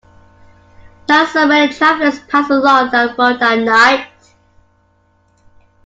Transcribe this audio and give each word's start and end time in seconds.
Not 1.07 1.29
so 1.29 1.45
many 1.45 1.71
travellers 1.71 2.21
pass 2.21 2.49
along 2.49 2.89
that 2.89 3.15
road 3.19 3.39
at 3.39 3.59
night. 3.59 4.09